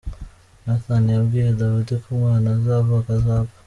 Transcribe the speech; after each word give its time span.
Nathan 0.65 1.05
yabwiye 1.15 1.49
Dawudi 1.59 1.93
ko 2.01 2.07
umwana 2.15 2.47
uzavuka 2.57 3.09
azapfa. 3.17 3.57